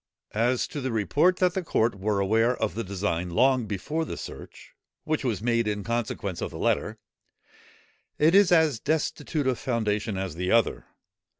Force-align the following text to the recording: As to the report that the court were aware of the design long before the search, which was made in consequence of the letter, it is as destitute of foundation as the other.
As 0.33 0.65
to 0.69 0.81
the 0.81 0.91
report 0.91 1.37
that 1.37 1.53
the 1.53 1.61
court 1.63 1.93
were 1.93 2.19
aware 2.19 2.57
of 2.57 2.73
the 2.73 2.83
design 2.83 3.29
long 3.29 3.67
before 3.67 4.03
the 4.03 4.17
search, 4.17 4.73
which 5.03 5.23
was 5.23 5.43
made 5.43 5.67
in 5.67 5.83
consequence 5.83 6.41
of 6.41 6.49
the 6.49 6.57
letter, 6.57 6.97
it 8.17 8.33
is 8.33 8.51
as 8.51 8.79
destitute 8.79 9.45
of 9.45 9.59
foundation 9.59 10.17
as 10.17 10.33
the 10.33 10.49
other. 10.51 10.87